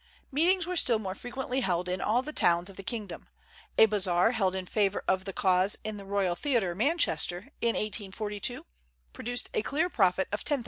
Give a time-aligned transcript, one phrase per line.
[0.31, 3.27] Meetings were still more frequently held in all the towns of the kingdom,
[3.77, 8.65] A bazaar held in favor of the cause in the Theatre Royal, Manchester, in 1842,
[9.13, 10.59] produced a clear profit of £10,000.